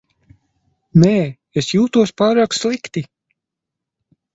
[1.03, 1.11] Nē,
[1.63, 3.09] es jūtos pārāk slikti.